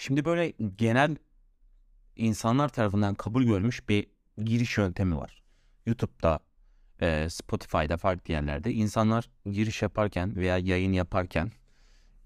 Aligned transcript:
Şimdi 0.00 0.24
böyle 0.24 0.50
genel 0.76 1.16
insanlar 2.16 2.68
tarafından 2.68 3.14
kabul 3.14 3.44
görmüş 3.44 3.88
bir 3.88 4.06
giriş 4.44 4.78
yöntemi 4.78 5.16
var. 5.16 5.42
YouTube'da, 5.86 6.40
e, 7.00 7.30
Spotify'da, 7.30 7.96
farklı 7.96 8.32
yerlerde 8.32 8.72
insanlar 8.72 9.30
giriş 9.44 9.82
yaparken 9.82 10.36
veya 10.36 10.58
yayın 10.58 10.92
yaparken 10.92 11.52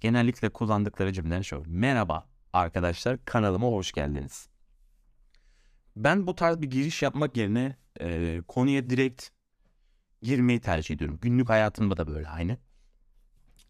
genellikle 0.01 0.49
kullandıkları 0.49 1.13
cümleler 1.13 1.43
şu. 1.43 1.63
Merhaba 1.67 2.29
arkadaşlar 2.53 3.25
kanalıma 3.25 3.67
hoş 3.67 3.93
geldiniz. 3.93 4.49
Ben 5.97 6.27
bu 6.27 6.35
tarz 6.35 6.61
bir 6.63 6.71
giriş 6.71 7.03
yapmak 7.03 7.37
yerine 7.37 7.77
e, 8.01 8.41
konuya 8.49 8.91
direkt 8.91 9.29
girmeyi 10.23 10.61
tercih 10.61 10.95
ediyorum. 10.95 11.19
Günlük 11.23 11.49
hayatımda 11.49 11.97
da 11.97 12.07
böyle 12.07 12.29
aynı. 12.29 12.59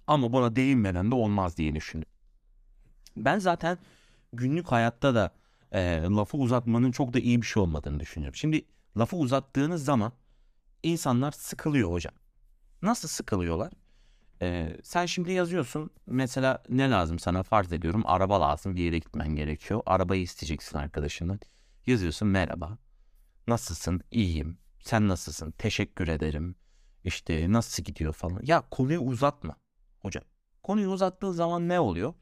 Ama 0.07 0.33
buna 0.33 0.57
değinmeden 0.57 1.11
de 1.11 1.15
olmaz 1.15 1.57
diye 1.57 1.75
düşündüm. 1.75 2.14
Ben 3.17 3.39
zaten 3.39 3.79
günlük 4.33 4.67
hayatta 4.67 5.15
da 5.15 5.35
e, 5.73 6.03
lafı 6.03 6.37
uzatmanın 6.37 6.91
çok 6.91 7.13
da 7.13 7.19
iyi 7.19 7.43
bir 7.43 7.47
şey 7.47 7.63
olmadığını 7.63 8.01
düşünüyorum. 8.01 8.37
Şimdi 8.37 8.65
lafı 8.99 9.17
uzattığınız 9.17 9.85
zaman 9.85 10.13
insanlar 10.83 11.33
sıkılıyor 11.33 11.93
hocam. 11.93 12.15
Nasıl 12.83 13.09
sıkılıyorlar? 13.09 13.73
Ee, 14.43 14.77
sen 14.83 15.07
şimdi 15.07 15.33
yazıyorsun 15.33 15.91
mesela 16.07 16.63
ne 16.69 16.91
lazım 16.91 17.19
sana 17.19 17.43
farz 17.43 17.73
ediyorum 17.73 18.03
araba 18.07 18.41
lazım 18.41 18.77
bir 18.77 18.83
yere 18.83 18.99
gitmen 18.99 19.29
gerekiyor. 19.37 19.83
Arabayı 19.87 20.23
isteyeceksin 20.23 20.79
arkadaşından. 20.79 21.41
Yazıyorsun 21.87 22.29
merhaba. 22.29 22.79
Nasılsın? 23.49 24.01
İyiyim. 24.11 24.59
Sen 24.81 25.09
nasılsın? 25.09 25.51
Teşekkür 25.51 26.09
ederim. 26.09 26.57
İşte 27.05 27.53
nasıl 27.53 27.83
gidiyor 27.83 28.13
falan. 28.13 28.41
Ya 28.43 28.63
konuyu 28.71 29.01
uzatma 29.01 29.57
hocam. 30.03 30.25
Konuyu 30.63 30.91
uzattığı 30.91 31.35
zaman 31.35 31.69
ne 31.69 31.81
oluyor? 31.81 32.15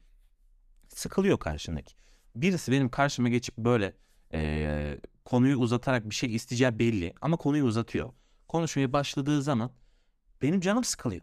Sıkılıyor 0.93 1.39
karşındaki. 1.39 1.95
Birisi 2.35 2.71
benim 2.71 2.89
karşıma 2.89 3.29
geçip 3.29 3.57
böyle 3.57 3.93
e, 4.33 4.99
konuyu 5.25 5.57
uzatarak 5.57 6.09
bir 6.09 6.15
şey 6.15 6.35
isteyeceği 6.35 6.79
belli 6.79 7.13
ama 7.21 7.37
konuyu 7.37 7.63
uzatıyor. 7.63 8.13
Konuşmaya 8.47 8.93
başladığı 8.93 9.41
zaman 9.41 9.71
benim 10.41 10.59
canım 10.59 10.83
sıkılıyor. 10.83 11.21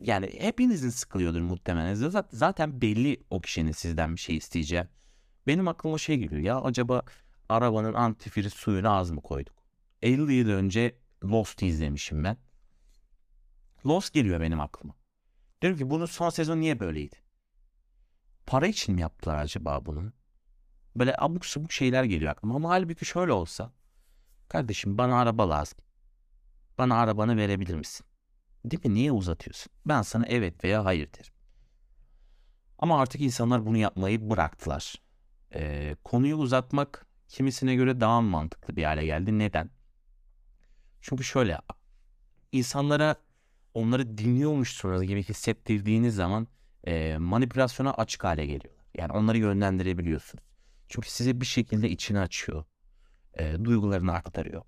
Yani 0.00 0.30
hepinizin 0.38 0.90
sıkılıyordur 0.90 1.40
muhtemelen. 1.40 1.94
Zaten 2.30 2.80
belli 2.80 3.22
o 3.30 3.40
kişinin 3.40 3.72
sizden 3.72 4.14
bir 4.14 4.20
şey 4.20 4.36
isteyeceği. 4.36 4.84
Benim 5.46 5.68
aklıma 5.68 5.98
şey 5.98 6.16
geliyor 6.16 6.40
ya 6.40 6.60
acaba 6.60 7.02
arabanın 7.48 7.94
antifriz 7.94 8.52
suyunu 8.52 8.90
az 8.90 9.10
mı 9.10 9.20
koyduk? 9.20 9.54
50 10.02 10.32
yıl 10.32 10.48
önce 10.48 10.98
Lost 11.24 11.62
izlemişim 11.62 12.24
ben. 12.24 12.36
Lost 13.86 14.14
geliyor 14.14 14.40
benim 14.40 14.60
aklıma. 14.60 14.94
Diyorum 15.62 15.78
ki 15.78 15.90
bunun 15.90 16.06
son 16.06 16.30
sezon 16.30 16.60
niye 16.60 16.80
böyleydi? 16.80 17.16
Para 18.50 18.66
için 18.66 18.94
mi 18.94 19.00
yaptılar 19.00 19.36
acaba 19.38 19.86
bunu? 19.86 20.12
Böyle 20.96 21.14
abuk 21.18 21.46
subuk 21.46 21.72
şeyler 21.72 22.04
geliyor 22.04 22.30
aklıma. 22.32 22.54
Ama 22.54 22.70
halbuki 22.70 23.04
şöyle 23.04 23.32
olsa. 23.32 23.72
Kardeşim 24.48 24.98
bana 24.98 25.20
araba 25.20 25.50
lazım. 25.50 25.78
Bana 26.78 26.96
arabanı 27.00 27.36
verebilir 27.36 27.74
misin? 27.74 28.06
Değil 28.64 28.86
mi? 28.86 28.94
Niye 28.94 29.12
uzatıyorsun? 29.12 29.72
Ben 29.86 30.02
sana 30.02 30.26
evet 30.26 30.64
veya 30.64 30.84
hayır 30.84 31.12
derim. 31.12 31.32
Ama 32.78 33.00
artık 33.00 33.20
insanlar 33.20 33.66
bunu 33.66 33.76
yapmayı 33.76 34.30
bıraktılar. 34.30 34.94
Ee, 35.54 35.96
konuyu 36.04 36.36
uzatmak 36.36 37.06
kimisine 37.28 37.74
göre 37.74 38.00
daha 38.00 38.20
mantıklı 38.20 38.76
bir 38.76 38.84
hale 38.84 39.04
geldi. 39.04 39.38
Neden? 39.38 39.70
Çünkü 41.00 41.24
şöyle 41.24 41.58
insanlara 42.52 43.16
onları 43.74 44.18
dinliyormuşsunuz 44.18 45.02
gibi 45.02 45.22
hissettirdiğiniz 45.22 46.14
zaman 46.14 46.48
e, 46.86 47.16
manipülasyona 47.18 47.92
açık 47.92 48.24
hale 48.24 48.46
geliyorlar. 48.46 48.84
Yani 48.94 49.12
onları 49.12 49.38
yönlendirebiliyorsunuz. 49.38 50.44
Çünkü 50.88 51.10
size 51.10 51.40
bir 51.40 51.46
şekilde 51.46 51.90
içini 51.90 52.18
açıyor. 52.18 52.64
E, 53.34 53.64
duygularını 53.64 54.12
aktarıyor. 54.12 54.62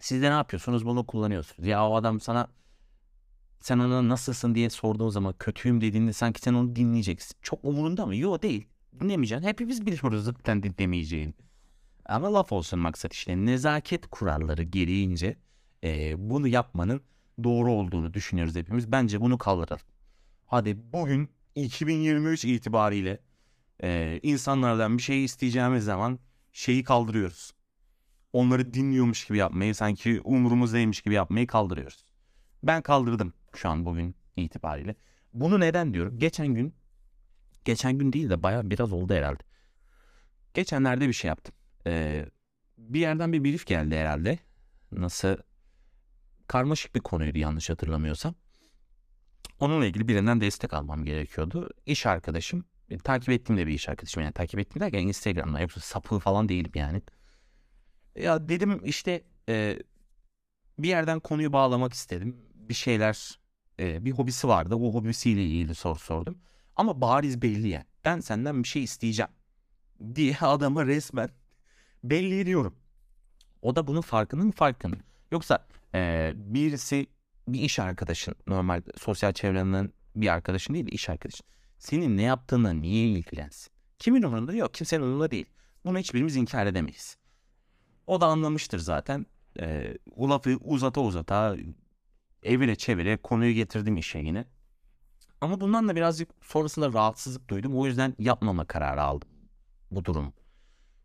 Siz 0.00 0.22
de 0.22 0.30
ne 0.30 0.34
yapıyorsunuz? 0.34 0.86
Bunu 0.86 1.06
kullanıyorsunuz. 1.06 1.68
Ya 1.68 1.88
o 1.88 1.94
adam 1.94 2.20
sana 2.20 2.48
sen 3.60 3.78
ona 3.78 4.08
nasılsın 4.08 4.54
diye 4.54 4.70
sorduğun 4.70 5.08
zaman 5.08 5.34
kötüyüm 5.38 5.80
dediğinde 5.80 6.12
sanki 6.12 6.40
sen 6.40 6.54
onu 6.54 6.76
dinleyeceksin. 6.76 7.36
Çok 7.42 7.64
umurunda 7.64 8.06
mı? 8.06 8.16
Yok 8.16 8.42
değil. 8.42 8.68
Dinlemeyeceksin. 9.00 9.46
Hepimiz 9.46 9.86
biliyoruz 9.86 10.24
zaten 10.24 10.62
dinlemeyeceğini. 10.62 11.34
Ama 12.04 12.34
laf 12.34 12.52
olsun 12.52 12.78
maksat 12.80 13.12
işte 13.12 13.36
nezaket 13.36 14.06
kuralları 14.06 14.62
gereğince 14.62 15.36
e, 15.84 16.14
bunu 16.30 16.48
yapmanın 16.48 17.02
doğru 17.44 17.72
olduğunu 17.72 18.14
düşünüyoruz 18.14 18.56
hepimiz. 18.56 18.92
Bence 18.92 19.20
bunu 19.20 19.38
kaldıralım. 19.38 19.82
Hadi 20.48 20.92
bugün 20.92 21.30
2023 21.54 22.44
itibariyle 22.44 23.20
e, 23.82 24.20
insanlardan 24.22 24.98
bir 24.98 25.02
şey 25.02 25.24
isteyeceğimiz 25.24 25.84
zaman 25.84 26.18
şeyi 26.52 26.84
kaldırıyoruz. 26.84 27.52
Onları 28.32 28.74
dinliyormuş 28.74 29.26
gibi 29.26 29.38
yapmayı 29.38 29.74
sanki 29.74 30.20
umurumuzdaymış 30.24 31.02
gibi 31.02 31.14
yapmayı 31.14 31.46
kaldırıyoruz. 31.46 32.04
Ben 32.62 32.82
kaldırdım 32.82 33.32
şu 33.54 33.68
an 33.68 33.84
bugün 33.84 34.16
itibariyle. 34.36 34.96
Bunu 35.32 35.60
neden 35.60 35.94
diyorum? 35.94 36.18
Geçen 36.18 36.48
gün 36.48 36.74
geçen 37.64 37.98
gün 37.98 38.12
değil 38.12 38.30
de 38.30 38.42
baya 38.42 38.70
biraz 38.70 38.92
oldu 38.92 39.14
herhalde. 39.14 39.42
Geçenlerde 40.54 41.08
bir 41.08 41.12
şey 41.12 41.28
yaptım. 41.28 41.54
Ee, 41.86 42.26
bir 42.78 43.00
yerden 43.00 43.32
bir 43.32 43.44
brief 43.44 43.66
geldi 43.66 43.96
herhalde. 43.96 44.38
Nasıl 44.92 45.36
karmaşık 46.46 46.94
bir 46.94 47.00
konuydu 47.00 47.38
yanlış 47.38 47.70
hatırlamıyorsam. 47.70 48.34
Onunla 49.60 49.86
ilgili 49.86 50.08
birinden 50.08 50.40
destek 50.40 50.74
almam 50.74 51.04
gerekiyordu. 51.04 51.70
İş 51.86 52.06
arkadaşım, 52.06 52.64
e, 52.90 52.98
takip 52.98 53.28
ettiğim 53.28 53.58
de 53.58 53.66
bir 53.66 53.72
iş 53.72 53.88
arkadaşım. 53.88 54.22
Yani 54.22 54.32
takip 54.32 54.60
ettiğim 54.60 54.80
derken 54.80 55.06
Instagram'da 55.08 55.60
yoksa 55.60 55.80
sapığı 55.80 56.18
falan 56.18 56.48
değilim 56.48 56.72
yani. 56.74 57.02
Ya 58.16 58.48
dedim 58.48 58.80
işte 58.84 59.24
e, 59.48 59.78
bir 60.78 60.88
yerden 60.88 61.20
konuyu 61.20 61.52
bağlamak 61.52 61.92
istedim. 61.92 62.36
Bir 62.54 62.74
şeyler, 62.74 63.38
e, 63.80 64.04
bir 64.04 64.12
hobisi 64.12 64.48
vardı. 64.48 64.74
O 64.74 64.94
hobisiyle 64.94 65.44
ilgili 65.44 65.74
soru 65.74 65.98
sordum. 65.98 66.38
Ama 66.76 67.00
bariz 67.00 67.42
belli 67.42 67.68
yani. 67.68 67.84
Ben 68.04 68.20
senden 68.20 68.62
bir 68.62 68.68
şey 68.68 68.84
isteyeceğim 68.84 69.30
diye 70.14 70.36
adamı 70.40 70.86
resmen 70.86 71.28
belli 72.04 72.40
ediyorum. 72.40 72.74
O 73.62 73.76
da 73.76 73.86
bunun 73.86 74.00
farkında 74.00 74.44
mı 74.44 74.52
farkında. 74.52 74.96
Yoksa 75.32 75.66
e, 75.94 76.32
birisi 76.36 77.06
bir 77.52 77.60
iş 77.60 77.78
arkadaşın 77.78 78.34
normal 78.46 78.82
sosyal 78.96 79.32
çevrenin 79.32 79.94
bir 80.16 80.28
arkadaşın 80.28 80.74
değil 80.74 80.86
de 80.86 80.90
iş 80.90 81.08
arkadaşın. 81.08 81.46
Senin 81.78 82.16
ne 82.16 82.22
yaptığına 82.22 82.72
niye 82.72 83.08
ilgilensin? 83.08 83.72
Kimin 83.98 84.22
umurunda 84.22 84.52
yok 84.52 84.74
kimsenin 84.74 85.02
umurunda 85.02 85.30
değil. 85.30 85.46
Bunu 85.84 85.98
hiçbirimiz 85.98 86.36
inkar 86.36 86.66
edemeyiz. 86.66 87.16
O 88.06 88.20
da 88.20 88.26
anlamıştır 88.26 88.78
zaten. 88.78 89.26
E, 89.60 89.94
o 90.16 90.30
lafı 90.30 90.56
uzata 90.64 91.00
uzata 91.00 91.56
evire 92.42 92.76
çevire 92.76 93.16
konuyu 93.16 93.54
getirdim 93.54 93.96
işe 93.96 94.18
yine. 94.18 94.44
Ama 95.40 95.60
bundan 95.60 95.88
da 95.88 95.96
birazcık 95.96 96.30
sonrasında 96.42 96.92
rahatsızlık 96.92 97.50
duydum. 97.50 97.78
O 97.78 97.86
yüzden 97.86 98.14
yapmama 98.18 98.64
kararı 98.64 99.02
aldım 99.02 99.28
bu 99.90 100.04
durum. 100.04 100.32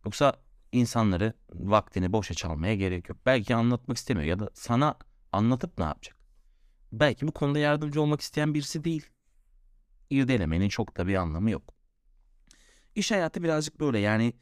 Yoksa 0.04 0.32
insanları 0.72 1.32
vaktini 1.52 2.12
boşa 2.12 2.34
çalmaya 2.34 2.74
gerek 2.74 3.08
yok. 3.08 3.18
Belki 3.26 3.54
anlatmak 3.54 3.96
istemiyor 3.96 4.26
ya 4.26 4.38
da 4.38 4.50
sana 4.54 4.94
anlatıp 5.32 5.78
ne 5.78 5.84
yapacak? 5.84 6.13
Belki 7.00 7.28
bu 7.28 7.32
konuda 7.32 7.58
yardımcı 7.58 8.02
olmak 8.02 8.20
isteyen 8.20 8.54
birisi 8.54 8.84
değil. 8.84 9.06
İrdelemenin 10.10 10.68
çok 10.68 10.96
da 10.96 11.06
bir 11.06 11.14
anlamı 11.14 11.50
yok. 11.50 11.74
İş 12.94 13.10
hayatı 13.10 13.42
birazcık 13.42 13.80
böyle 13.80 13.98
yani 13.98 14.32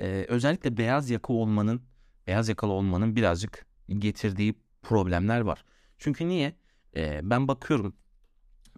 e, 0.00 0.26
özellikle 0.28 0.76
beyaz 0.76 1.10
yaka 1.10 1.32
olmanın, 1.32 1.82
beyaz 2.26 2.48
yakalı 2.48 2.72
olmanın 2.72 3.16
birazcık 3.16 3.66
getirdiği 3.88 4.54
problemler 4.82 5.40
var. 5.40 5.64
Çünkü 5.98 6.28
niye? 6.28 6.56
E, 6.96 7.20
ben 7.22 7.48
bakıyorum 7.48 7.96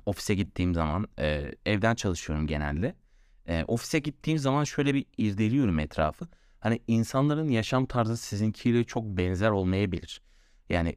ofise 0.06 0.34
gittiğim 0.34 0.74
zaman 0.74 1.08
e, 1.18 1.52
evden 1.66 1.94
çalışıyorum 1.94 2.46
genelde. 2.46 2.94
E, 3.48 3.64
ofise 3.68 3.98
gittiğim 3.98 4.38
zaman 4.38 4.64
şöyle 4.64 4.94
bir 4.94 5.06
irdeliyorum 5.18 5.78
etrafı. 5.78 6.28
Hani 6.60 6.80
insanların 6.86 7.48
yaşam 7.48 7.86
tarzı 7.86 8.16
sizinkiyle 8.16 8.84
çok 8.84 9.04
benzer 9.04 9.50
olmayabilir. 9.50 10.22
Yani 10.68 10.96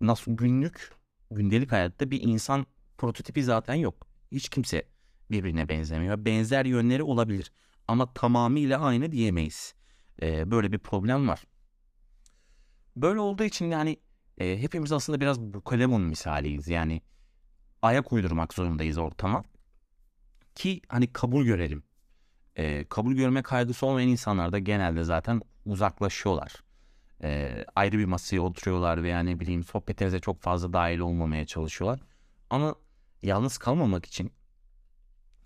nasıl 0.00 0.36
günlük, 0.36 0.92
gündelik 1.34 1.72
hayatta 1.72 2.10
bir 2.10 2.22
insan 2.22 2.66
prototipi 2.98 3.44
zaten 3.44 3.74
yok. 3.74 4.06
Hiç 4.32 4.48
kimse 4.48 4.82
birbirine 5.30 5.68
benzemiyor. 5.68 6.24
Benzer 6.24 6.64
yönleri 6.64 7.02
olabilir. 7.02 7.52
Ama 7.88 8.12
tamamıyla 8.12 8.80
aynı 8.80 9.12
diyemeyiz. 9.12 9.74
E, 10.22 10.50
böyle 10.50 10.72
bir 10.72 10.78
problem 10.78 11.28
var. 11.28 11.44
Böyle 12.96 13.20
olduğu 13.20 13.44
için 13.44 13.66
yani 13.66 13.96
e, 14.38 14.62
hepimiz 14.62 14.92
aslında 14.92 15.20
biraz 15.20 15.40
bu 15.40 15.64
kalemun 15.64 16.02
misaliyiz. 16.02 16.68
Yani 16.68 17.02
ayak 17.82 18.12
uydurmak 18.12 18.54
zorundayız 18.54 18.98
ortama. 18.98 19.44
Ki 20.54 20.80
hani 20.88 21.12
kabul 21.12 21.44
görelim. 21.44 21.82
E, 22.56 22.84
kabul 22.84 23.14
görme 23.14 23.42
kaygısı 23.42 23.86
olmayan 23.86 24.08
insanlar 24.08 24.52
da 24.52 24.58
genelde 24.58 25.04
zaten 25.04 25.40
uzaklaşıyorlar. 25.66 26.52
E, 27.22 27.64
ayrı 27.74 27.98
bir 27.98 28.04
masaya 28.04 28.40
oturuyorlar 28.40 29.02
veya 29.02 29.20
ne 29.20 29.40
bileyim 29.40 29.64
sohbetinize 29.64 30.20
çok 30.20 30.40
fazla 30.40 30.72
dahil 30.72 30.98
olmamaya 30.98 31.46
çalışıyorlar. 31.46 32.00
Ama 32.50 32.74
yalnız 33.22 33.58
kalmamak 33.58 34.06
için 34.06 34.32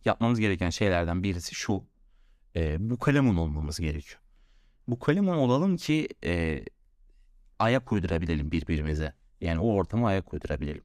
yapmamız 0.05 0.41
gereken 0.41 0.71
şeylerden 0.71 1.23
birisi 1.23 1.55
şu. 1.55 1.85
E, 2.57 2.91
bu 2.91 2.99
kalemun 2.99 3.37
olmamız 3.37 3.81
gerekiyor. 3.81 4.21
Bu 4.89 4.99
kalemun 4.99 5.37
olalım 5.37 5.77
ki 5.77 6.09
e, 6.25 6.65
ayak 7.59 7.93
uydurabilelim 7.93 8.53
birbirimize. 8.53 9.13
Yani 9.41 9.61
o 9.61 9.73
ortama 9.73 10.09
ayak 10.09 10.33
uydurabilelim. 10.33 10.83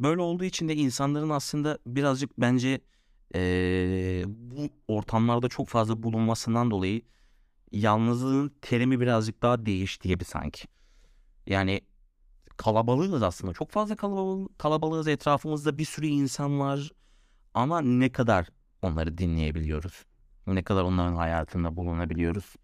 Böyle 0.00 0.20
olduğu 0.20 0.44
için 0.44 0.68
de 0.68 0.74
insanların 0.74 1.30
aslında 1.30 1.78
birazcık 1.86 2.40
bence 2.40 2.80
e, 3.34 4.24
bu 4.26 4.68
ortamlarda 4.88 5.48
çok 5.48 5.68
fazla 5.68 6.02
bulunmasından 6.02 6.70
dolayı 6.70 7.02
yalnızlığın 7.72 8.54
terimi 8.62 9.00
birazcık 9.00 9.42
daha 9.42 9.66
değişti 9.66 10.08
gibi 10.08 10.24
sanki. 10.24 10.68
Yani 11.46 11.80
kalabalığız 12.56 13.22
aslında. 13.22 13.52
Çok 13.52 13.70
fazla 13.70 13.96
kalabalığız. 14.58 15.08
Etrafımızda 15.08 15.78
bir 15.78 15.84
sürü 15.84 16.06
insan 16.06 16.60
var. 16.60 16.90
Ama 17.54 17.80
ne 17.80 18.12
kadar 18.12 18.48
onları 18.82 19.18
dinleyebiliyoruz? 19.18 20.04
Ne 20.46 20.62
kadar 20.62 20.82
onların 20.82 21.16
hayatında 21.16 21.76
bulunabiliyoruz? 21.76 22.54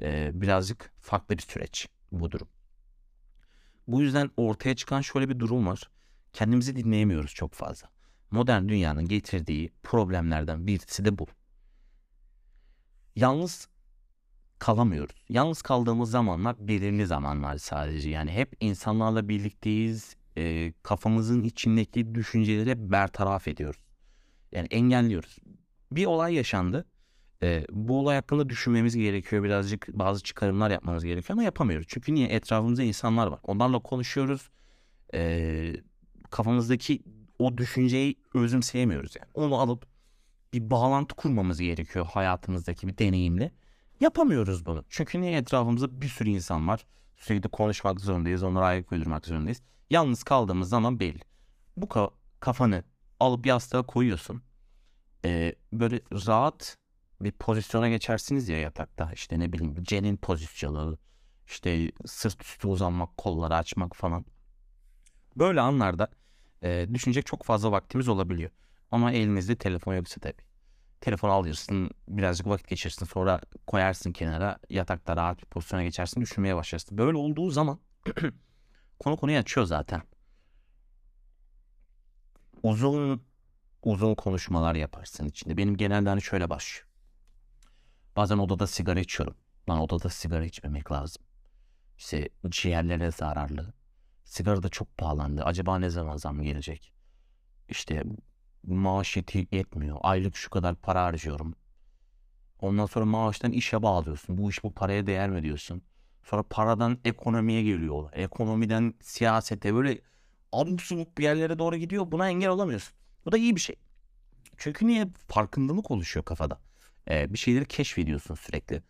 Ee, 0.00 0.30
birazcık 0.34 0.92
farklı 1.00 1.36
bir 1.36 1.42
süreç 1.42 1.88
bu 2.12 2.30
durum. 2.30 2.48
Bu 3.88 4.02
yüzden 4.02 4.30
ortaya 4.36 4.76
çıkan 4.76 5.00
şöyle 5.00 5.28
bir 5.28 5.38
durum 5.38 5.66
var. 5.66 5.90
Kendimizi 6.32 6.76
dinleyemiyoruz 6.76 7.34
çok 7.34 7.54
fazla. 7.54 7.88
Modern 8.30 8.68
dünyanın 8.68 9.08
getirdiği 9.08 9.72
problemlerden 9.82 10.66
birisi 10.66 11.04
de 11.04 11.18
bu. 11.18 11.26
Yalnız 13.16 13.68
kalamıyoruz. 14.58 15.16
Yalnız 15.28 15.62
kaldığımız 15.62 16.10
zamanlar 16.10 16.56
belirli 16.68 17.06
zamanlar 17.06 17.58
sadece. 17.58 18.10
Yani 18.10 18.30
hep 18.30 18.56
insanlarla 18.60 19.28
birlikteyiz. 19.28 20.16
E, 20.36 20.72
kafamızın 20.82 21.42
içindeki 21.42 22.14
düşünceleri 22.14 22.92
bertaraf 22.92 23.48
ediyoruz. 23.48 23.80
Yani 24.52 24.68
engelliyoruz. 24.70 25.36
Bir 25.92 26.06
olay 26.06 26.34
yaşandı. 26.34 26.86
E, 27.42 27.66
bu 27.70 27.98
olay 28.00 28.16
hakkında 28.16 28.48
düşünmemiz 28.48 28.96
gerekiyor. 28.96 29.44
Birazcık 29.44 29.88
bazı 29.88 30.22
çıkarımlar 30.22 30.70
yapmamız 30.70 31.04
gerekiyor 31.04 31.30
ama 31.30 31.42
yapamıyoruz. 31.42 31.86
Çünkü 31.90 32.14
niye? 32.14 32.28
Etrafımızda 32.28 32.82
insanlar 32.82 33.26
var. 33.26 33.40
Onlarla 33.42 33.78
konuşuyoruz. 33.78 34.50
E, 35.14 35.72
kafamızdaki 36.30 37.02
o 37.38 37.58
düşünceyi 37.58 38.16
özümseyemiyoruz 38.34 39.16
yani. 39.16 39.30
Onu 39.34 39.54
alıp 39.54 39.86
bir 40.52 40.70
bağlantı 40.70 41.14
kurmamız 41.14 41.60
gerekiyor 41.60 42.06
hayatımızdaki 42.06 42.88
bir 42.88 42.98
deneyimle. 42.98 43.50
Yapamıyoruz 44.00 44.66
bunu. 44.66 44.84
Çünkü 44.88 45.20
niye 45.20 45.38
etrafımızda 45.38 46.00
bir 46.00 46.08
sürü 46.08 46.28
insan 46.30 46.68
var. 46.68 46.86
Sürekli 47.16 47.48
konuşmak 47.48 48.00
zorundayız. 48.00 48.42
Onlara 48.42 48.64
ayak 48.64 48.92
uydurmak 48.92 49.26
zorundayız. 49.26 49.62
Yalnız 49.90 50.22
kaldığımız 50.22 50.68
zaman 50.68 51.00
belli. 51.00 51.20
Bu 51.76 51.86
ka- 51.86 52.12
kafanı 52.40 52.84
alıp 53.20 53.46
yastığa 53.46 53.82
koyuyorsun. 53.82 54.42
Ee, 55.24 55.54
böyle 55.72 56.00
rahat 56.26 56.76
bir 57.20 57.32
pozisyona 57.32 57.88
geçersiniz 57.88 58.48
ya 58.48 58.58
yatakta. 58.58 59.12
İşte 59.12 59.38
ne 59.40 59.52
bileyim 59.52 59.82
cenin 59.82 60.16
pozisyonu. 60.16 60.98
işte 61.46 61.92
sırt 62.06 62.42
üstü 62.42 62.68
uzanmak, 62.68 63.16
kolları 63.16 63.54
açmak 63.54 63.96
falan. 63.96 64.24
Böyle 65.36 65.60
anlarda 65.60 66.08
e, 66.62 66.88
düşünecek 66.94 67.26
çok 67.26 67.42
fazla 67.44 67.72
vaktimiz 67.72 68.08
olabiliyor. 68.08 68.50
Ama 68.90 69.12
elinizde 69.12 69.56
telefon 69.56 69.94
yoksa 69.94 70.20
tabii. 70.20 70.47
Telefonu 71.00 71.32
alırsın, 71.32 71.90
birazcık 72.08 72.46
vakit 72.46 72.68
geçirsin, 72.68 73.06
sonra 73.06 73.40
koyarsın 73.66 74.12
kenara, 74.12 74.58
yatakta 74.70 75.16
rahat 75.16 75.38
bir 75.38 75.46
pozisyona 75.46 75.82
geçersin, 75.82 76.20
düşünmeye 76.20 76.56
başlarsın. 76.56 76.98
Böyle 76.98 77.16
olduğu 77.16 77.50
zaman 77.50 77.80
konu 79.00 79.16
konuyu 79.16 79.38
açıyor 79.38 79.66
zaten. 79.66 80.02
Uzun 82.62 83.22
uzun 83.82 84.14
konuşmalar 84.14 84.74
yaparsın 84.74 85.26
içinde. 85.26 85.56
Benim 85.56 85.76
genelde 85.76 86.08
hani 86.08 86.22
şöyle 86.22 86.50
başlıyor. 86.50 86.88
Bazen 88.16 88.38
odada 88.38 88.66
sigara 88.66 89.00
içiyorum. 89.00 89.36
Lan 89.68 89.80
odada 89.80 90.08
sigara 90.08 90.44
içmemek 90.44 90.92
lazım. 90.92 91.22
İşte 91.98 92.28
ciğerlere 92.48 93.10
zararlı. 93.10 93.72
Sigara 94.24 94.62
da 94.62 94.68
çok 94.68 94.98
pahalandı. 94.98 95.42
Acaba 95.44 95.78
ne 95.78 95.90
zaman 95.90 96.16
zam 96.16 96.42
gelecek? 96.42 96.92
İşte 97.68 98.04
maaş 98.66 99.16
yetmiyor. 99.52 99.98
Aylık 100.00 100.36
şu 100.36 100.50
kadar 100.50 100.74
para 100.74 101.04
harcıyorum. 101.04 101.54
Ondan 102.60 102.86
sonra 102.86 103.04
maaştan 103.04 103.52
işe 103.52 103.82
bağlıyorsun. 103.82 104.38
Bu 104.38 104.50
iş 104.50 104.64
bu 104.64 104.74
paraya 104.74 105.06
değer 105.06 105.30
mi 105.30 105.42
diyorsun? 105.42 105.82
Sonra 106.22 106.42
paradan 106.42 106.98
ekonomiye 107.04 107.62
geliyor. 107.62 108.10
Ekonomiden 108.12 108.94
siyasete 109.00 109.74
böyle 109.74 110.00
abuk 110.52 111.18
bir 111.18 111.22
yerlere 111.22 111.58
doğru 111.58 111.76
gidiyor. 111.76 112.12
Buna 112.12 112.28
engel 112.28 112.48
olamıyorsun. 112.48 112.94
Bu 113.26 113.32
da 113.32 113.38
iyi 113.38 113.56
bir 113.56 113.60
şey. 113.60 113.76
Çünkü 114.56 114.86
niye? 114.86 115.08
Farkındalık 115.28 115.90
oluşuyor 115.90 116.24
kafada. 116.24 116.60
Ee, 117.10 117.32
bir 117.32 117.38
şeyleri 117.38 117.64
keşfediyorsun 117.64 118.34
sürekli. 118.34 118.82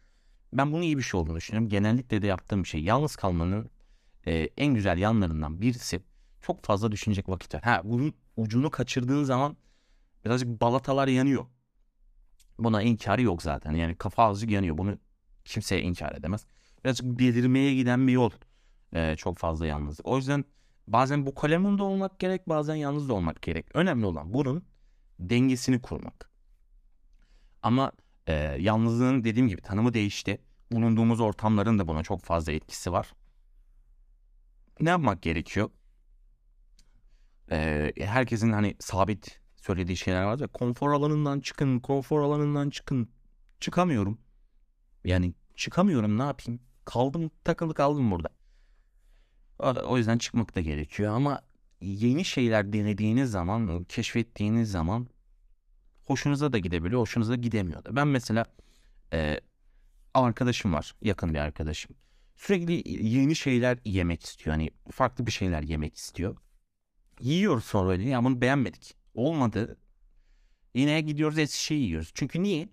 Ben 0.52 0.72
bunun 0.72 0.82
iyi 0.82 0.98
bir 0.98 1.02
şey 1.02 1.20
olduğunu 1.20 1.36
düşünüyorum. 1.36 1.68
Genellikle 1.68 2.22
de 2.22 2.26
yaptığım 2.26 2.62
bir 2.62 2.68
şey. 2.68 2.82
Yalnız 2.82 3.16
kalmanın 3.16 3.70
e, 4.26 4.48
en 4.56 4.74
güzel 4.74 4.98
yanlarından 4.98 5.60
birisi 5.60 6.00
çok 6.40 6.64
fazla 6.64 6.92
düşünecek 6.92 7.28
vakit 7.28 7.54
var. 7.54 7.62
Ha 7.62 7.80
bunun 7.84 8.14
ucunu 8.38 8.70
kaçırdığın 8.70 9.24
zaman 9.24 9.56
birazcık 10.24 10.60
balatalar 10.60 11.08
yanıyor. 11.08 11.46
Buna 12.58 12.82
inkarı 12.82 13.22
yok 13.22 13.42
zaten. 13.42 13.72
Yani 13.72 13.94
kafa 13.94 14.24
azıcık 14.24 14.50
yanıyor. 14.50 14.78
Bunu 14.78 14.98
kimseye 15.44 15.82
inkar 15.82 16.12
edemez. 16.12 16.46
Birazcık 16.84 17.18
delirmeye 17.18 17.74
giden 17.74 18.06
bir 18.06 18.12
yol. 18.12 18.30
Ee, 18.94 19.14
çok 19.16 19.38
fazla 19.38 19.66
yalnızlık. 19.66 20.06
O 20.06 20.16
yüzden 20.16 20.44
bazen 20.86 21.26
bu 21.26 21.34
kaleminde 21.34 21.82
olmak 21.82 22.18
gerek 22.18 22.48
bazen 22.48 22.74
yalnız 22.74 23.08
da 23.08 23.14
olmak 23.14 23.42
gerek. 23.42 23.66
Önemli 23.74 24.06
olan 24.06 24.34
bunun 24.34 24.64
dengesini 25.18 25.82
kurmak. 25.82 26.30
Ama 27.62 27.92
e, 28.26 28.32
yalnızlığın 28.60 29.24
dediğim 29.24 29.48
gibi 29.48 29.62
tanımı 29.62 29.94
değişti. 29.94 30.38
Bulunduğumuz 30.72 31.20
ortamların 31.20 31.78
da 31.78 31.88
buna 31.88 32.02
çok 32.02 32.20
fazla 32.20 32.52
etkisi 32.52 32.92
var. 32.92 33.12
Ne 34.80 34.90
yapmak 34.90 35.22
gerekiyor? 35.22 35.70
Ee, 37.50 37.92
herkesin 37.98 38.52
hani 38.52 38.76
sabit 38.78 39.40
söylediği 39.56 39.96
şeyler 39.96 40.22
var 40.24 40.38
ya 40.38 40.46
konfor 40.46 40.92
alanından 40.92 41.40
çıkın, 41.40 41.80
konfor 41.80 42.20
alanından 42.20 42.70
çıkın. 42.70 43.08
Çıkamıyorum. 43.60 44.18
Yani 45.04 45.34
çıkamıyorum 45.56 46.18
ne 46.18 46.22
yapayım? 46.22 46.60
Kaldım 46.84 47.30
takılı 47.44 47.74
kaldım 47.74 48.10
burada. 48.10 48.28
O, 49.84 49.96
yüzden 49.98 50.18
çıkmak 50.18 50.54
da 50.54 50.60
gerekiyor 50.60 51.14
ama 51.14 51.42
yeni 51.80 52.24
şeyler 52.24 52.72
denediğiniz 52.72 53.30
zaman, 53.30 53.84
keşfettiğiniz 53.84 54.70
zaman 54.70 55.08
hoşunuza 56.04 56.52
da 56.52 56.58
gidebiliyor, 56.58 57.00
hoşunuza 57.00 57.36
gidemiyor 57.36 57.84
da. 57.84 57.96
Ben 57.96 58.08
mesela 58.08 58.44
e, 59.12 59.40
arkadaşım 60.14 60.72
var, 60.72 60.94
yakın 61.02 61.34
bir 61.34 61.38
arkadaşım. 61.38 61.96
Sürekli 62.36 63.06
yeni 63.06 63.36
şeyler 63.36 63.78
yemek 63.84 64.24
istiyor. 64.24 64.56
Hani 64.56 64.70
farklı 64.90 65.26
bir 65.26 65.32
şeyler 65.32 65.62
yemek 65.62 65.96
istiyor. 65.96 66.36
Yiyoruz 67.20 67.64
sonra. 67.64 67.94
Ya 67.94 68.24
bunu 68.24 68.40
beğenmedik. 68.40 68.96
Olmadı. 69.14 69.78
Yine 70.74 71.00
gidiyoruz 71.00 71.38
eski 71.38 71.62
şeyi 71.64 71.82
yiyoruz. 71.82 72.10
Çünkü 72.14 72.42
niye? 72.42 72.68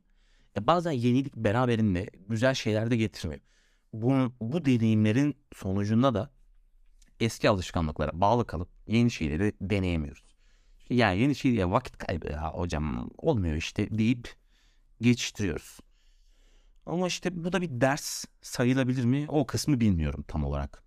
E 0.58 0.68
bazen 0.68 0.92
yenilik 0.92 1.36
beraberinde 1.36 2.10
güzel 2.30 2.54
şeyler 2.54 2.92
de 2.92 2.98
getirmiyor. 2.98 3.42
Bu, 3.94 4.34
bu 4.42 4.66
deneyimlerin 4.66 5.36
sonucunda 5.56 6.14
da 6.14 6.32
eski 7.20 7.50
alışkanlıklara 7.50 8.22
bağlı 8.22 8.48
kalıp 8.48 8.70
yeni 8.88 9.12
şeyleri 9.12 9.54
deneyemiyoruz. 9.62 10.36
Ya 10.90 11.12
yeni 11.12 11.36
şey 11.36 11.54
ya 11.54 11.72
vakit 11.72 11.98
kaybı 11.98 12.28
ya 12.28 12.52
hocam 12.54 13.10
olmuyor 13.18 13.56
işte 13.56 13.98
deyip 13.98 14.36
geçiştiriyoruz. 15.02 15.80
Ama 16.86 17.08
işte 17.08 17.44
bu 17.44 17.54
da 17.54 17.62
bir 17.62 17.82
ders 17.82 18.26
sayılabilir 18.42 19.06
mi? 19.06 19.26
O 19.28 19.46
kısmı 19.46 19.80
bilmiyorum 19.80 20.26
tam 20.28 20.44
olarak. 20.44 20.84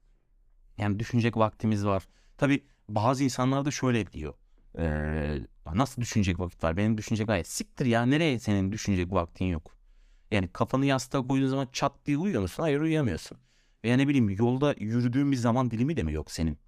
Yani 0.79 0.99
düşünecek 0.99 1.37
vaktimiz 1.37 1.87
var. 1.87 2.09
Tabi 2.37 2.65
bazı 2.89 3.25
insanlar 3.25 3.65
da 3.65 3.71
şöyle 3.71 4.13
diyor. 4.13 4.35
Ee, 4.79 5.41
nasıl 5.75 6.03
düşünecek 6.03 6.41
vakit 6.41 6.65
var? 6.65 6.77
Benim 6.77 6.99
düşünecek 6.99 7.27
gayet 7.27 7.49
siktir 7.49 7.87
ya. 7.87 8.07
Nereye 8.07 8.39
senin 8.39 8.73
düşünecek 8.73 9.13
vaktin 9.13 9.45
yok? 9.45 9.77
Yani 10.31 10.49
kafanı 10.53 10.87
yastığa 10.87 11.27
koyduğun 11.27 11.47
zaman 11.49 11.69
çat 11.73 11.93
diye 12.07 12.19
uyuyor 12.19 12.43
musun? 12.43 12.63
Hayır 12.63 12.81
uyuyamıyorsun. 12.81 13.39
Veya 13.85 13.97
ne 13.97 14.09
bileyim 14.09 14.31
yolda 14.31 14.75
yürüdüğün 14.79 15.33
bir 15.33 15.37
zaman 15.37 15.71
dilimi 15.71 15.97
de 15.97 16.03
mi 16.03 16.13
yok 16.13 16.31
senin? 16.31 16.59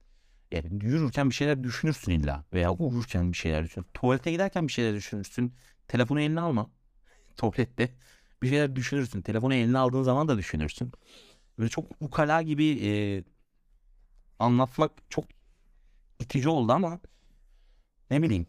Yani 0.52 0.84
yürürken 0.84 1.30
bir 1.30 1.34
şeyler 1.34 1.64
düşünürsün 1.64 2.12
illa. 2.12 2.44
Veya 2.52 2.72
uyurken 2.72 3.32
bir 3.32 3.36
şeyler 3.36 3.64
düşün. 3.64 3.86
Tuvalete 3.94 4.32
giderken 4.32 4.68
bir 4.68 4.72
şeyler 4.72 4.94
düşünürsün. 4.94 5.54
Telefonu 5.88 6.20
eline 6.20 6.40
alma. 6.40 6.70
Tuvalette 7.36 7.94
bir 8.42 8.48
şeyler 8.48 8.76
düşünürsün. 8.76 9.22
Telefonu 9.22 9.54
eline 9.54 9.78
aldığın 9.78 10.02
zaman 10.02 10.28
da 10.28 10.38
düşünürsün. 10.38 10.92
Böyle 11.58 11.68
çok 11.70 11.86
ukala 12.00 12.42
gibi 12.42 12.66
e, 12.86 13.24
anlatmak 14.38 14.92
çok 15.10 15.24
itici 16.20 16.48
oldu 16.48 16.72
ama 16.72 17.00
ne 18.10 18.22
bileyim 18.22 18.46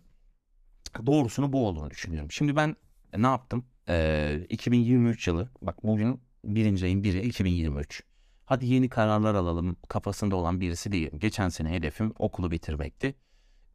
doğrusunu 1.06 1.54
bu 1.54 1.68
olduğunu 1.68 1.90
düşünüyorum. 1.90 2.32
Şimdi 2.32 2.56
ben 2.56 2.76
ne 3.18 3.28
yaptım? 3.28 3.66
Ee, 3.90 4.46
2023 4.50 5.28
yılı 5.28 5.50
bak 5.62 5.84
bugün 5.84 6.22
birinci 6.44 6.86
ayın 6.86 7.04
biri 7.04 7.22
2023. 7.22 8.04
Hadi 8.46 8.66
yeni 8.66 8.90
kararlar 8.90 9.36
alalım 9.36 9.78
kafasında 9.88 10.36
olan 10.36 10.62
birisi 10.62 10.92
değilim. 10.92 11.20
Geçen 11.20 11.50
sene 11.50 11.72
hedefim 11.72 12.14
okulu 12.20 12.52
bitirmekti. 12.52 13.16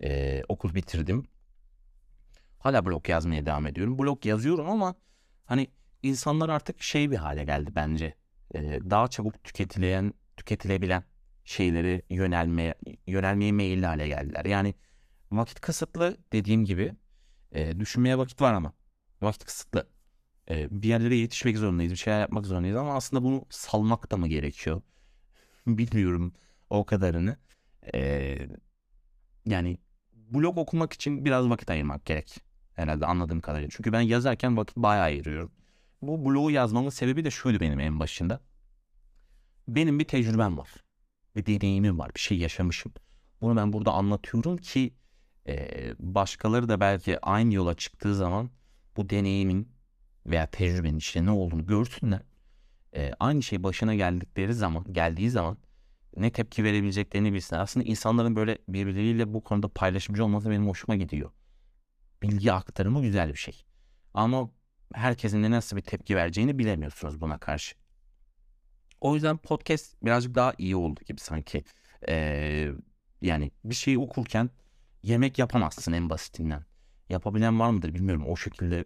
Ee, 0.02 0.42
okul 0.48 0.74
bitirdim. 0.74 1.26
Hala 2.58 2.86
blog 2.86 3.08
yazmaya 3.08 3.46
devam 3.46 3.66
ediyorum. 3.66 3.98
Blog 3.98 4.26
yazıyorum 4.26 4.70
ama 4.70 4.94
hani 5.44 5.68
insanlar 6.02 6.48
artık 6.48 6.82
şey 6.82 7.10
bir 7.10 7.16
hale 7.16 7.44
geldi 7.44 7.70
bence. 7.74 8.14
Ee, 8.54 8.80
daha 8.90 9.08
çabuk 9.08 9.44
tüketilen, 9.44 10.14
tüketilebilen 10.36 11.04
şeyleri 11.44 12.02
yönelmeye 12.10 12.74
yönelmeye 13.06 13.52
meyilli 13.52 13.86
hale 13.86 14.08
geldiler. 14.08 14.44
Yani 14.44 14.74
vakit 15.32 15.60
kısıtlı 15.60 16.16
dediğim 16.32 16.64
gibi 16.64 16.94
e, 17.52 17.80
düşünmeye 17.80 18.18
vakit 18.18 18.42
var 18.42 18.54
ama 18.54 18.72
vakit 19.22 19.44
kısıtlı. 19.44 19.88
E, 20.50 20.82
bir 20.82 20.88
yerlere 20.88 21.16
yetişmek 21.16 21.58
zorundayız, 21.58 21.92
bir 21.92 21.96
şeyler 21.96 22.20
yapmak 22.20 22.46
zorundayız 22.46 22.76
ama 22.76 22.94
aslında 22.96 23.22
bunu 23.22 23.44
salmak 23.50 24.10
da 24.10 24.16
mı 24.16 24.28
gerekiyor? 24.28 24.82
Bilmiyorum 25.66 26.32
o 26.70 26.84
kadarını. 26.86 27.36
E, 27.94 28.38
yani 29.46 29.78
blog 30.14 30.58
okumak 30.58 30.92
için 30.92 31.24
biraz 31.24 31.48
vakit 31.48 31.70
ayırmak 31.70 32.06
gerek. 32.06 32.38
Herhalde 32.74 33.06
anladığım 33.06 33.40
kadarıyla. 33.40 33.68
Çünkü 33.72 33.92
ben 33.92 34.00
yazarken 34.00 34.56
vakit 34.56 34.76
bayağı 34.76 35.04
ayırıyorum. 35.04 35.52
Bu 36.02 36.24
blogu 36.24 36.50
yazmamın 36.50 36.90
sebebi 36.90 37.24
de 37.24 37.30
şuydu 37.30 37.60
benim 37.60 37.80
en 37.80 38.00
başında. 38.00 38.40
Benim 39.68 39.98
bir 39.98 40.04
tecrübem 40.04 40.58
var. 40.58 40.85
Bir 41.36 41.46
deneyimim 41.46 41.98
var. 41.98 42.10
Bir 42.14 42.20
şey 42.20 42.38
yaşamışım. 42.38 42.92
Bunu 43.40 43.56
ben 43.56 43.72
burada 43.72 43.92
anlatıyorum 43.92 44.56
ki 44.56 44.94
e, 45.48 45.68
başkaları 45.98 46.68
da 46.68 46.80
belki 46.80 47.20
aynı 47.20 47.54
yola 47.54 47.74
çıktığı 47.74 48.14
zaman 48.14 48.50
bu 48.96 49.10
deneyimin 49.10 49.68
veya 50.26 50.46
tecrübenin 50.46 50.98
işte 50.98 51.24
ne 51.24 51.30
olduğunu 51.30 51.66
görsünler. 51.66 52.22
E, 52.96 53.12
aynı 53.20 53.42
şey 53.42 53.62
başına 53.62 53.94
geldikleri 53.94 54.54
zaman, 54.54 54.92
geldiği 54.92 55.30
zaman 55.30 55.58
ne 56.16 56.30
tepki 56.30 56.64
verebileceklerini 56.64 57.32
bilsinler. 57.32 57.60
Aslında 57.60 57.86
insanların 57.86 58.36
böyle 58.36 58.58
birbirleriyle 58.68 59.34
bu 59.34 59.44
konuda 59.44 59.68
paylaşımcı 59.68 60.24
olması 60.24 60.50
benim 60.50 60.68
hoşuma 60.68 60.96
gidiyor. 60.96 61.30
Bilgi 62.22 62.52
aktarımı 62.52 63.02
güzel 63.02 63.28
bir 63.28 63.38
şey. 63.38 63.64
Ama 64.14 64.50
herkesin 64.94 65.42
de 65.42 65.50
nasıl 65.50 65.76
bir 65.76 65.82
tepki 65.82 66.16
vereceğini 66.16 66.58
bilemiyorsunuz 66.58 67.20
buna 67.20 67.38
karşı. 67.38 67.76
O 69.00 69.14
yüzden 69.14 69.36
podcast 69.36 70.04
birazcık 70.04 70.34
daha 70.34 70.52
iyi 70.58 70.76
oldu 70.76 71.00
gibi 71.06 71.20
sanki. 71.20 71.64
Ee, 72.08 72.72
yani 73.22 73.50
bir 73.64 73.74
şeyi 73.74 73.98
okurken 73.98 74.50
yemek 75.02 75.38
yapamazsın 75.38 75.92
en 75.92 76.10
basitinden. 76.10 76.64
Yapabilen 77.08 77.60
var 77.60 77.70
mıdır 77.70 77.94
bilmiyorum 77.94 78.24
o 78.26 78.36
şekilde 78.36 78.84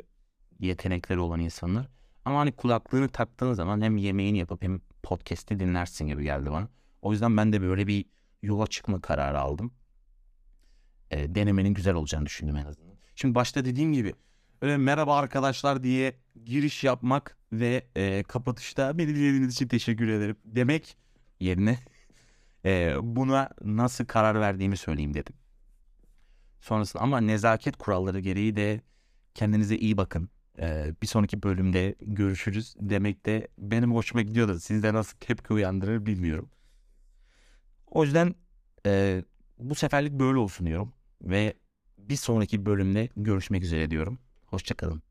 yetenekleri 0.59 1.19
olan 1.19 1.40
insanlar. 1.40 1.88
Ama 2.25 2.38
hani 2.38 2.52
kulaklığını 2.52 3.09
taktığın 3.09 3.52
zaman 3.52 3.81
hem 3.81 3.97
yemeğini 3.97 4.38
yapıp 4.38 4.62
hem 4.62 4.81
podcast'i 5.02 5.61
dinlersin 5.61 6.07
gibi 6.07 6.23
geldi 6.23 6.50
bana. 6.50 6.69
O 7.02 7.12
yüzden 7.12 7.37
ben 7.37 7.52
de 7.52 7.61
böyle 7.62 7.87
bir 7.87 8.05
yola 8.43 8.67
çıkma 8.67 9.00
kararı 9.00 9.40
aldım. 9.40 9.73
E, 11.11 11.35
denemenin 11.35 11.75
güzel 11.75 11.95
olacağını 11.95 12.26
düşündüm 12.26 12.57
en 12.57 12.64
azından. 12.64 12.95
Şimdi 13.14 13.35
başta 13.35 13.64
dediğim 13.64 13.93
gibi 13.93 14.14
öyle 14.62 14.76
merhaba 14.76 15.17
arkadaşlar 15.17 15.83
diye 15.83 16.17
giriş 16.45 16.85
yapmak 16.85 17.37
ve 17.52 17.87
e, 17.97 18.23
kapatışta 18.23 18.99
beni 18.99 19.09
dinlediğiniz 19.09 19.55
için 19.55 19.69
teşekkür 19.69 20.09
ederim 20.09 20.37
demek 20.45 20.97
yerine 21.40 21.79
e, 22.64 22.95
buna 23.02 23.50
nasıl 23.64 24.05
karar 24.05 24.40
verdiğimi 24.40 24.76
söyleyeyim 24.76 25.14
dedim. 25.14 25.35
Sonrasında 26.61 27.02
ama 27.02 27.21
nezaket 27.21 27.76
kuralları 27.76 28.21
gereği 28.21 28.57
de 28.57 28.81
kendinize 29.35 29.76
iyi 29.76 29.97
bakın. 29.97 30.29
Ee, 30.59 30.95
bir 31.02 31.07
sonraki 31.07 31.43
bölümde 31.43 31.95
görüşürüz 32.00 32.75
demek 32.81 33.26
de 33.26 33.49
benim 33.59 33.95
hoşuma 33.95 34.23
gidiyor 34.23 34.49
da 34.49 34.61
sizde 34.61 34.95
nasıl 34.95 35.19
tepki 35.19 35.52
uyandırır 35.52 36.07
bilmiyorum. 36.07 36.50
O 37.87 38.05
yüzden 38.05 38.35
e, 38.87 39.25
bu 39.59 39.75
seferlik 39.75 40.12
böyle 40.12 40.38
olsun 40.38 40.67
diyorum 40.67 40.93
ve 41.23 41.55
bir 41.99 42.17
sonraki 42.17 42.67
bölümde 42.67 43.09
görüşmek 43.17 43.62
üzere 43.62 43.90
diyorum. 43.90 44.19
Hoşçakalın. 44.50 45.02